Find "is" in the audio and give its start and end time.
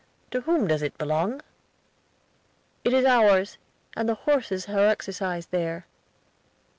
2.91-3.05